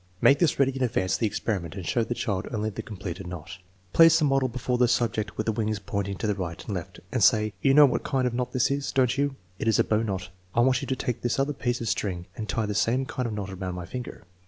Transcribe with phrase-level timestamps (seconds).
[0.19, 3.27] Make this ready in advance of the experiment and show the child only the completed
[3.27, 3.45] knot.
[3.45, 3.59] TEST NO.
[3.59, 6.33] Vn, 4 197 Place the model before the subject with the wings pointing to the
[6.33, 9.35] right and left, and say: "You knmo what kind of knot this is, don't you?
[9.59, 10.29] It is a 'bow knot.
[10.55, 13.27] I want you to take this other Apiece of string and tie the same kind
[13.27, 14.23] of knot around my finger."